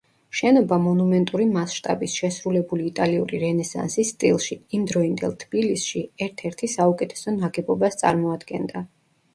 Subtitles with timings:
[0.37, 8.87] შენობა მონუმენტური მასშტაბის, შესრულებული იტალიური რენესანსის სტილში, იმ დროინდელ თბილისში ერთ-ერთი საუკეთესო ნაგებობას წარმოადგენდა.